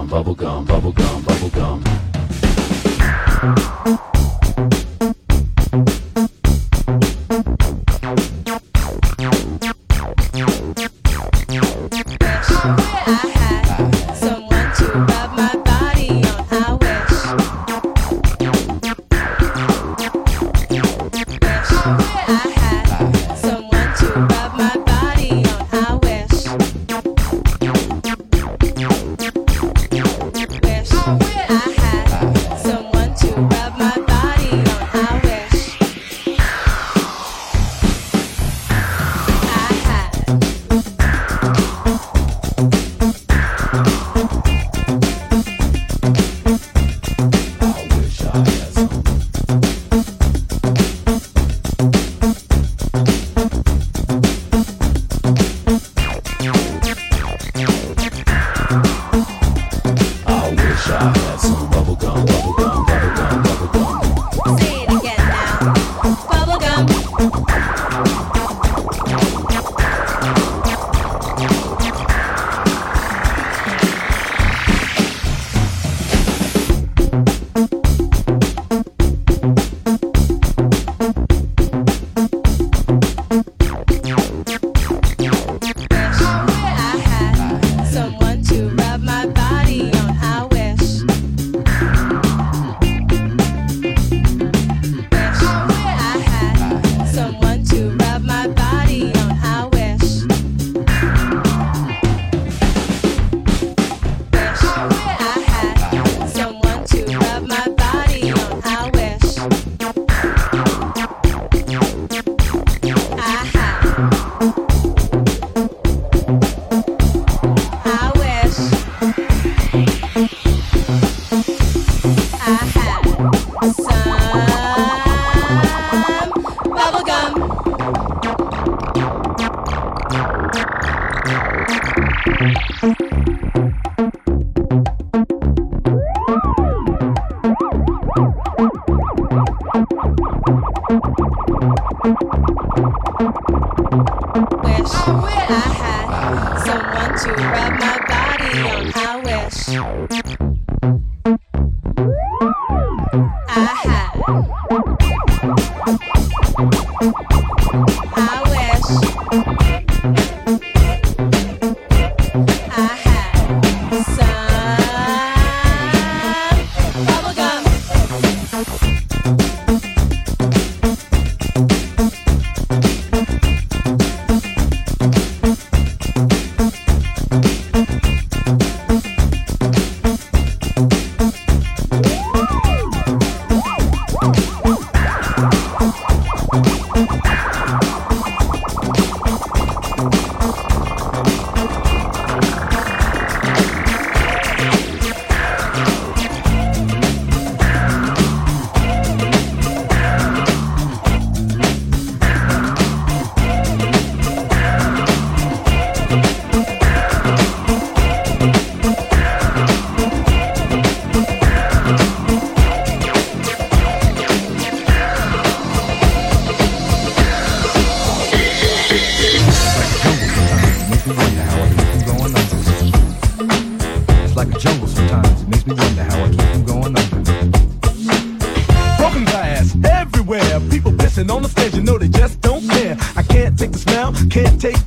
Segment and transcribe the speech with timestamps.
[0.00, 0.34] on Bubble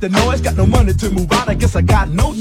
[0.08, 1.48] the noise, got no money to move out.
[1.48, 2.33] I guess I got no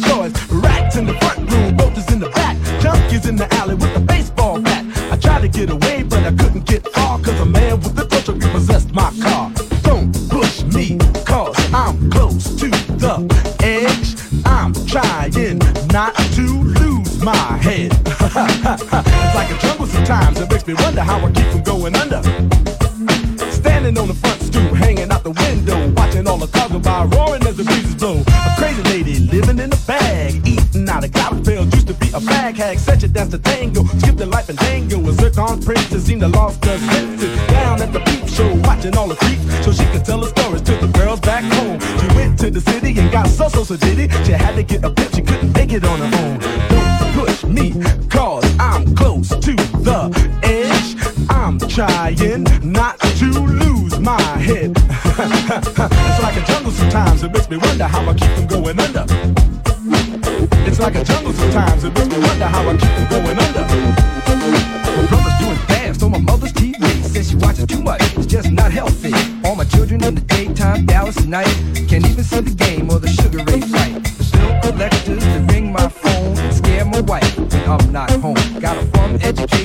[44.65, 46.39] to get a picture, couldn't make it on her own.
[46.69, 47.71] Don't push me,
[48.09, 49.53] cause I'm close to
[49.87, 49.99] the
[50.43, 50.95] edge.
[51.29, 54.71] I'm trying not to lose my head.
[54.75, 59.05] it's like a jungle sometimes, it makes me wonder how I keep from going under.
[60.67, 63.65] It's like a jungle sometimes, it makes me wonder how I keep from going under.
[64.95, 68.51] My Brothers doing fast on my mother's TV, says she watches too much, it's just
[68.51, 69.13] not healthy.
[69.43, 71.53] All my children in the daytime, Dallas at night,
[71.89, 73.92] can't even see the game or the Sugar Ray fight.
[77.65, 78.35] I'm not home.
[78.59, 79.62] Got a from education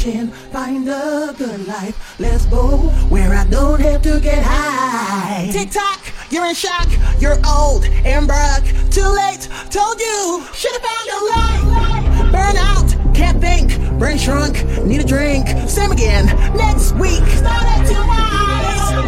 [0.00, 2.18] find a good life.
[2.18, 2.78] Let's go
[3.10, 5.50] where I don't have to get high.
[5.52, 6.88] TikTok, you're in shock,
[7.20, 8.64] you're old and broke.
[8.90, 12.32] Too late, told you, should've found your life.
[12.32, 15.46] Burn out, can't think, brain shrunk, need a drink.
[15.68, 16.24] Same again,
[16.56, 17.20] next week.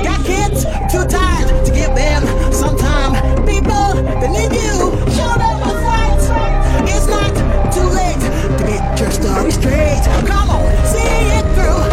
[0.04, 3.14] Got kids, too tired to give them some time.
[3.46, 5.51] People that need you, show them
[9.02, 10.00] your story straight.
[10.26, 11.91] Come on, see it through.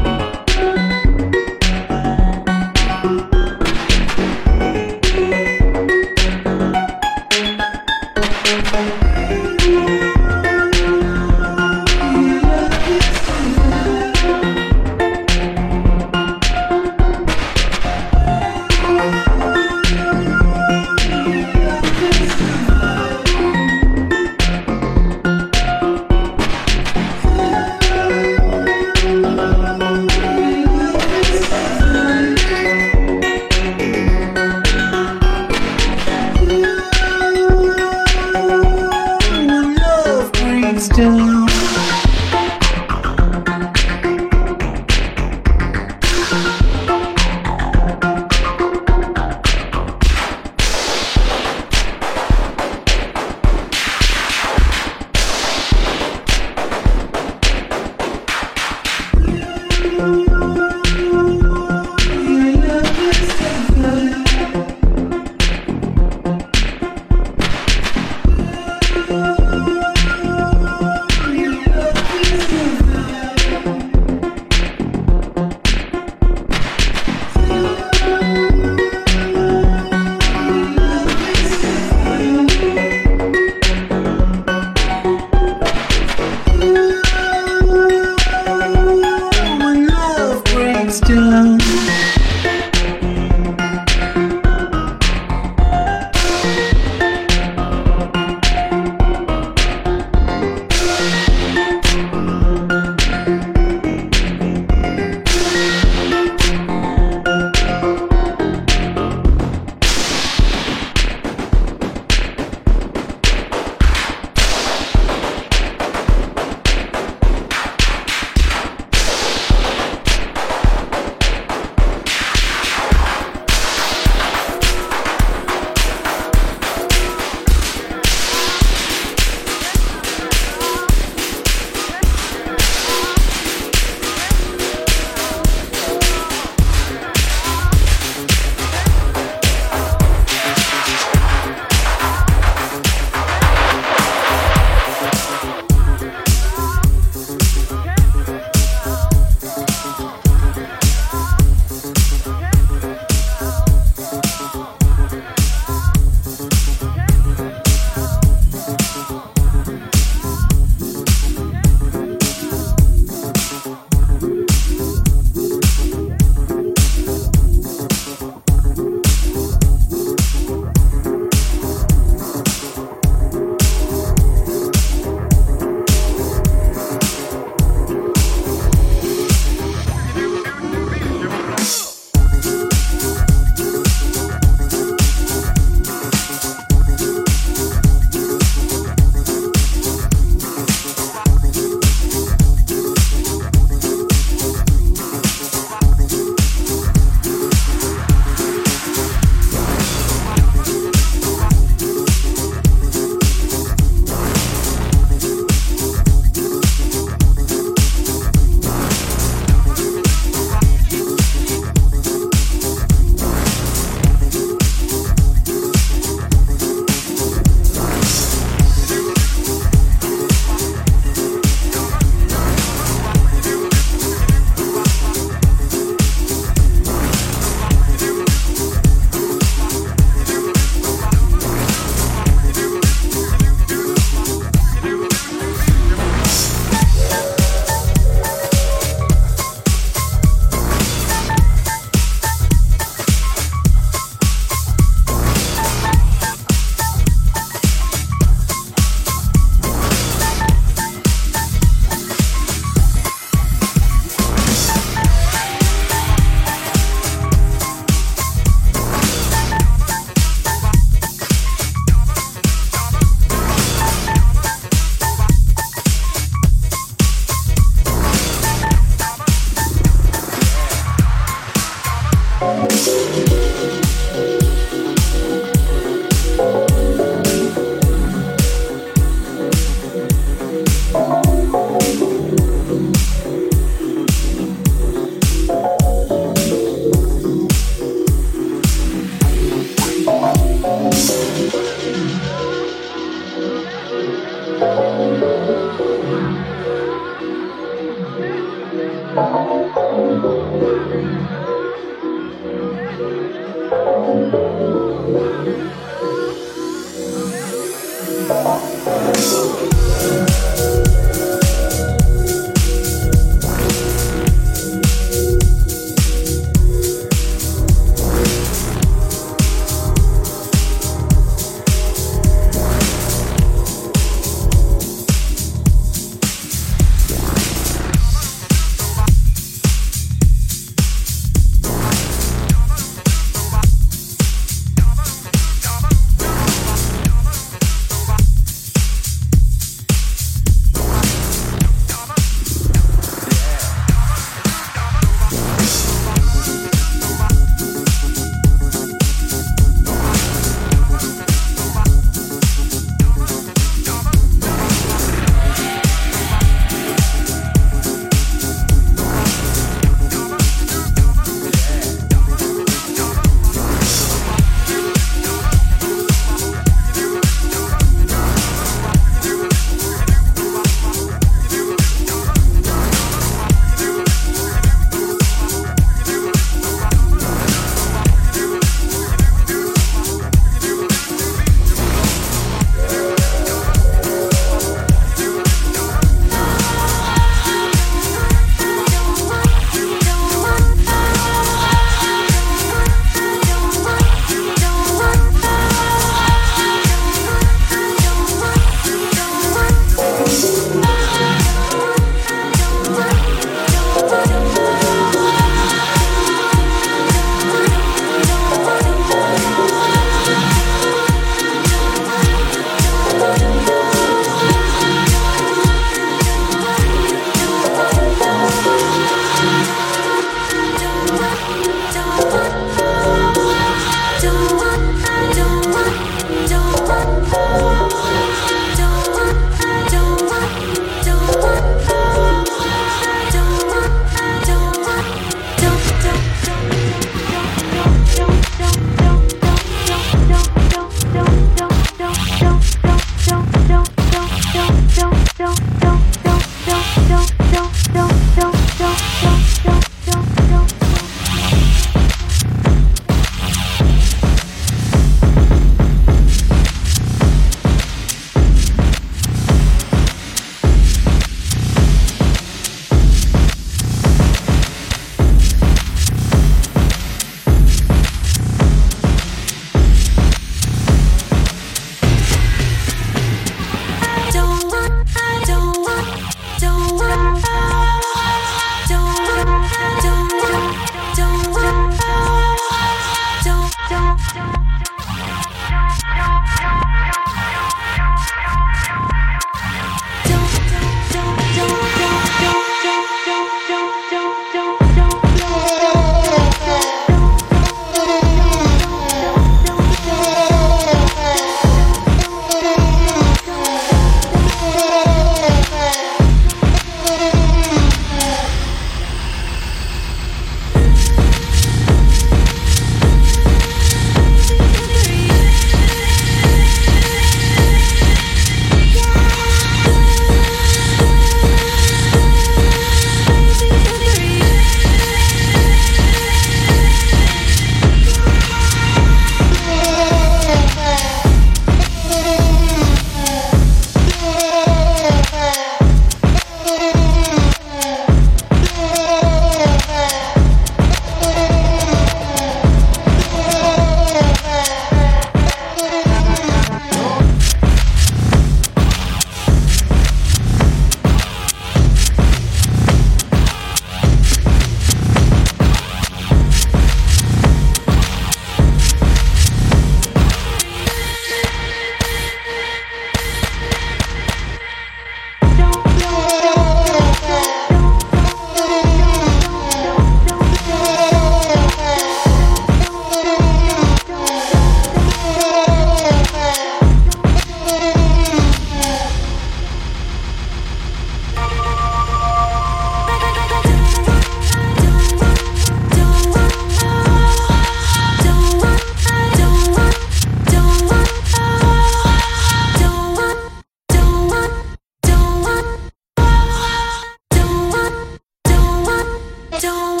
[599.51, 600.00] Right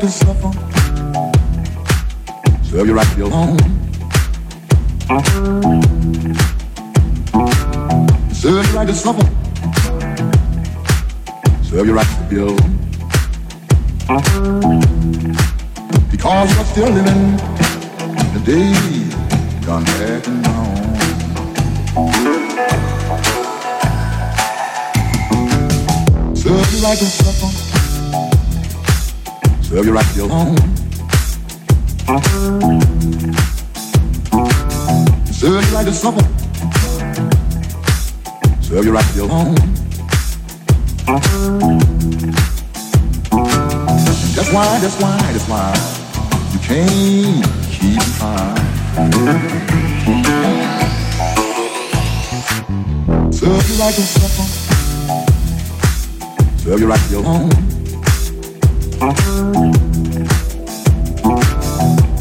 [0.00, 0.23] to suffer.
[0.23, 0.23] Serve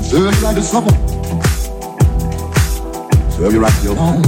[0.02, 0.92] Serve you like a supper.
[3.32, 4.22] Serve you right to your home.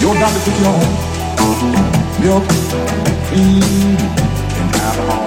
[0.00, 0.94] Your doctor took you home.
[2.20, 2.44] Milk,
[3.26, 3.96] cream,
[4.60, 5.21] and alcohol.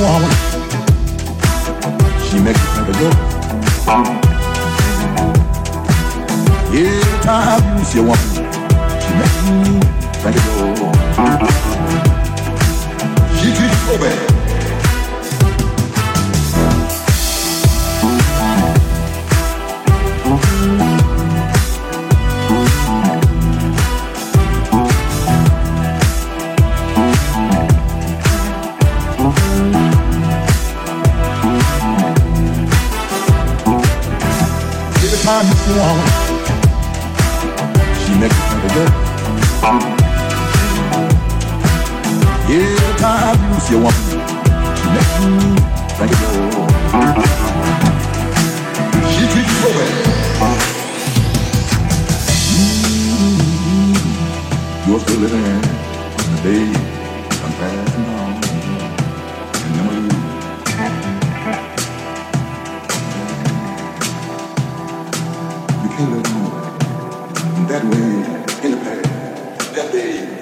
[0.00, 0.30] Woman,
[2.28, 3.16] she makes you think of yours.
[6.70, 8.27] Every time you see a woman,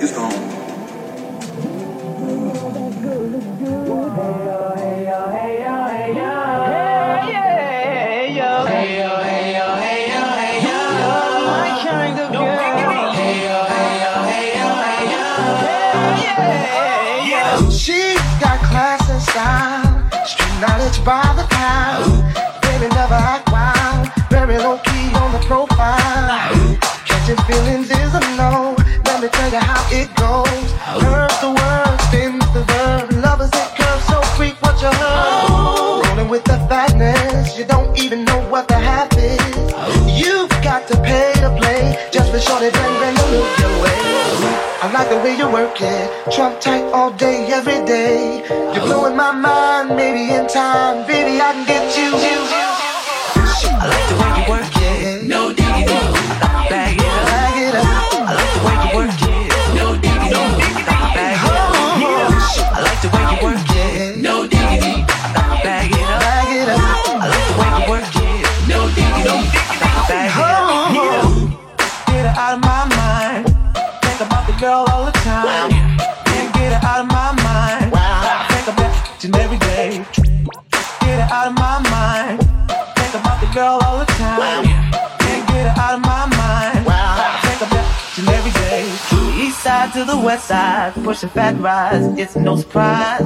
[0.06, 0.30] is gone.
[17.70, 22.22] She got class and style, street knowledge by the pound.
[22.62, 26.78] Baby never act wild, very low key on the profile.
[27.06, 27.75] Catching feelings.
[29.60, 30.66] How it goes.
[31.02, 33.12] Curve the word, spins the verb.
[33.24, 36.06] Lovers it curves so freak what you heard.
[36.08, 39.40] Rolling with the fatness, you don't even know what the half is.
[40.20, 44.00] You've got to pay to play just for shorty bang bang to look your way.
[44.82, 48.44] I like the way you work it, trump tight all day, every day.
[48.74, 52.35] You're blowing my mind, maybe in time, baby I can get you.
[90.16, 93.20] The west side, pushing fat rides, it's no surprise.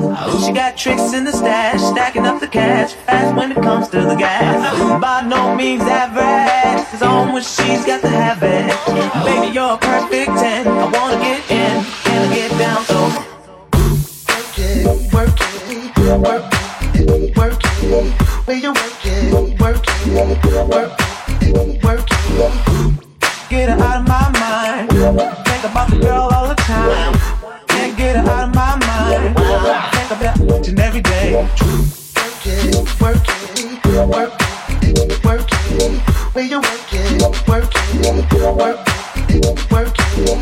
[0.44, 4.00] She got tricks in the stash, stacking up the cash, fast when it comes to
[4.00, 5.00] the gas.
[5.00, 8.74] By no means average, it's on when she's got to have it.
[9.24, 13.00] Baby, you're a perfect 10, I wanna get in, can I get down so?
[14.34, 16.52] Work it, work it, work
[16.94, 18.12] it, work it.
[18.46, 20.14] Where you work it, work it,
[20.70, 20.98] work
[21.40, 23.10] it, work it.
[23.48, 24.90] Get her out of my mind.
[24.90, 26.39] Think about the girl the
[26.70, 27.14] time.
[27.66, 29.34] Can't get her out of my mind.
[29.94, 31.34] Think about and every day.
[31.34, 31.50] Work
[32.46, 34.34] it, work it, work
[34.82, 36.50] it, work it.
[36.50, 38.06] You work it, work it,
[38.60, 38.80] work
[39.28, 40.38] it, work it.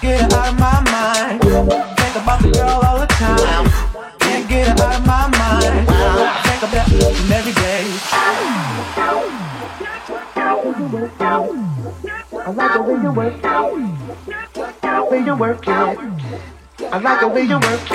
[0.00, 1.42] Get her out of my mind.
[1.42, 3.66] Think about the girl all the time.
[4.20, 5.74] Can't get her out of my mind.
[6.46, 7.84] Think about and every day.
[12.36, 14.63] I like the way you work it.
[15.14, 15.68] Way you work it.
[15.70, 17.92] I like the way you work it.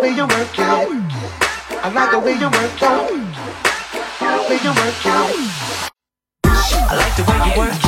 [0.00, 0.60] Way you work it.
[1.82, 2.90] I like the way you work it.
[4.48, 5.90] Way you work it.
[6.44, 7.87] I like the way you work it.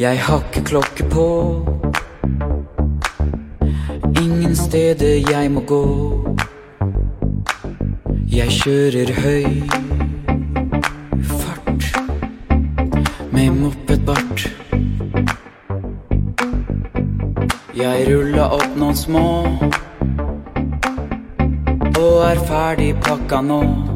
[0.00, 1.24] Jeg har klokke på.
[4.22, 5.80] Ingen steder jeg må gå.
[8.32, 9.44] Jeg kjører høy
[11.42, 11.90] fart
[13.32, 14.48] med mopedbart.
[17.76, 19.28] Jeg ruller opp noen små
[22.00, 23.89] og er ferdig pakka nå.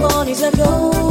[0.00, 1.07] Let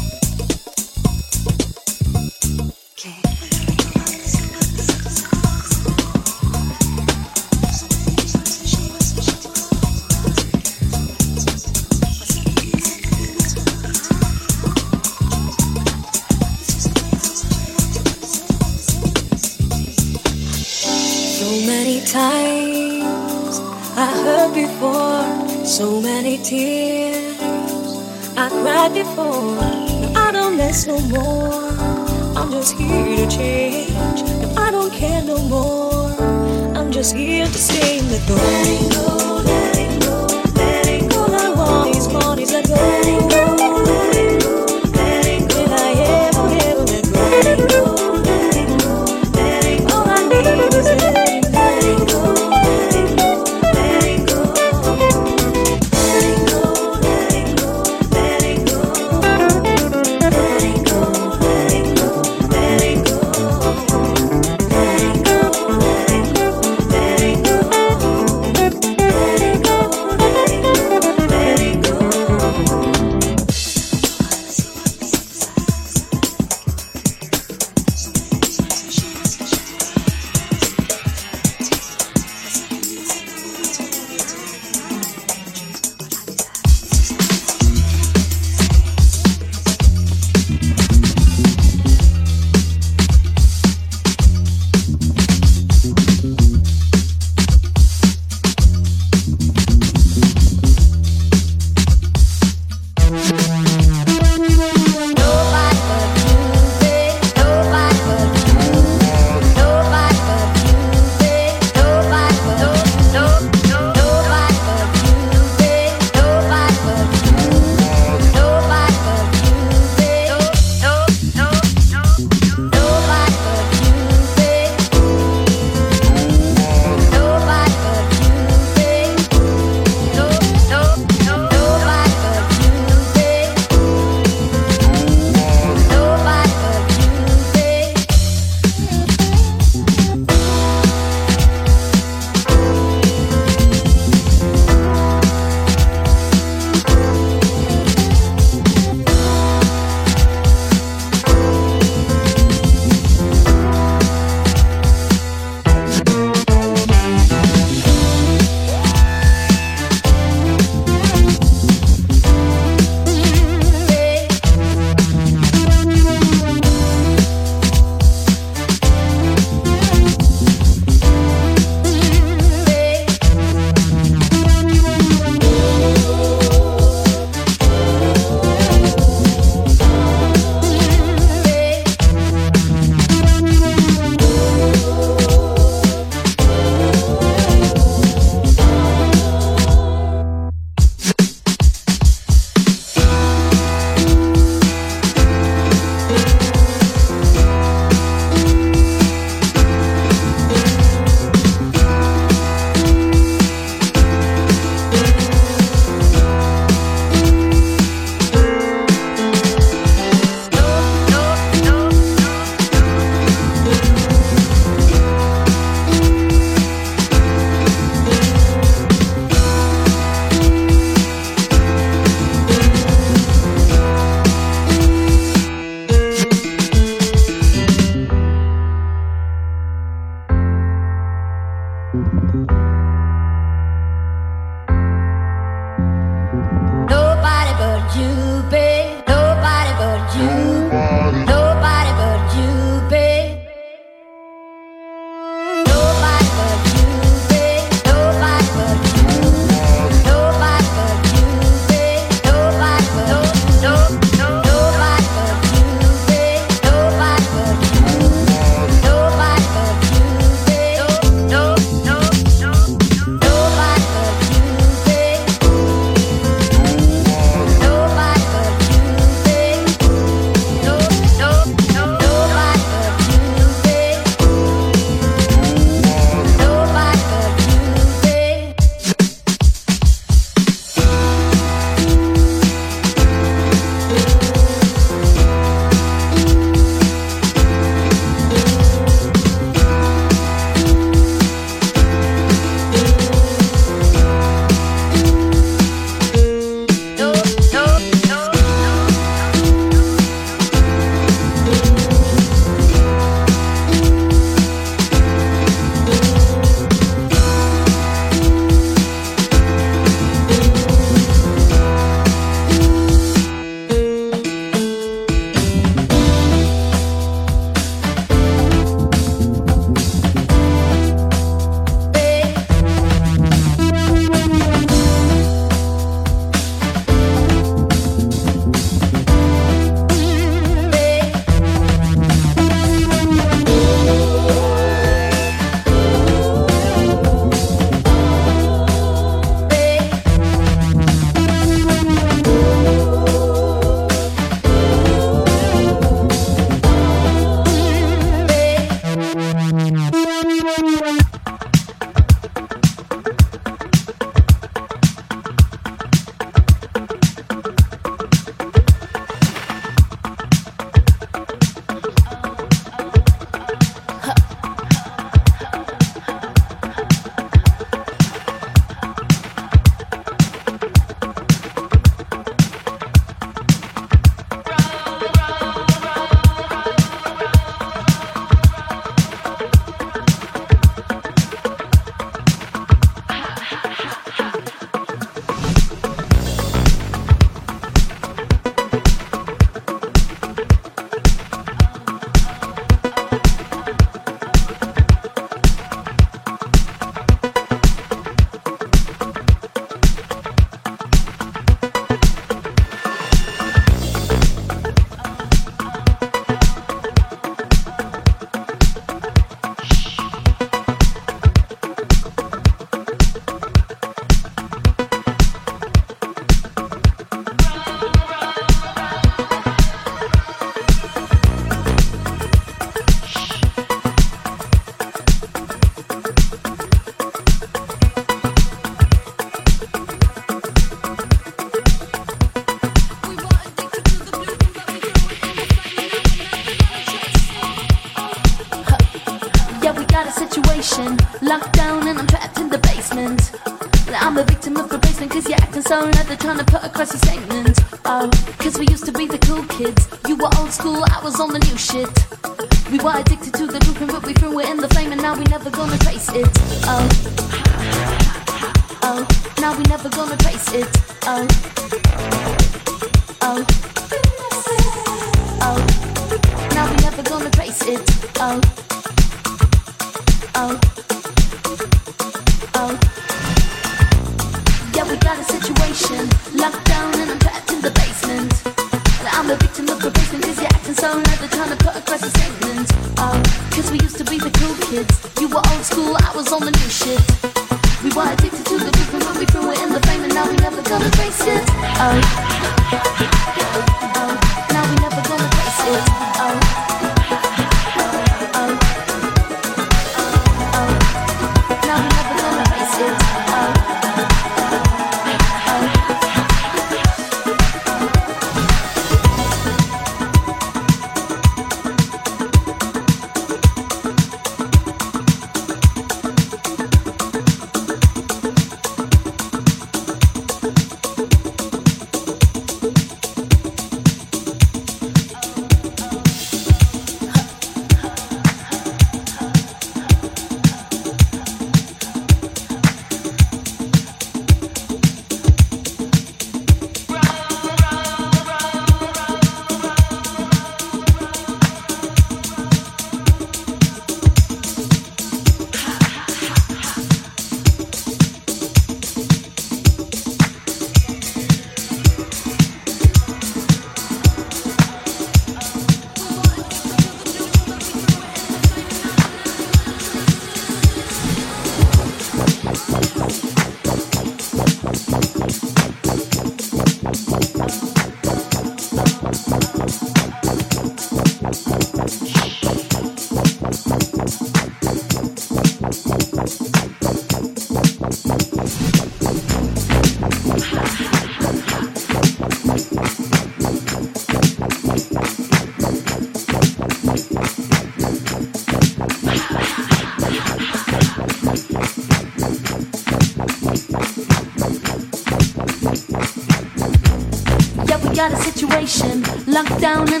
[599.61, 600.00] down